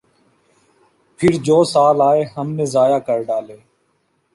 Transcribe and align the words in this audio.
پھر 1.19 1.31
جو 1.43 1.63
سال 1.63 2.01
آئے 2.01 2.23
ہم 2.37 2.51
نے 2.51 2.65
ضائع 2.65 2.97
کر 2.99 3.23
ڈالے۔ 3.23 3.57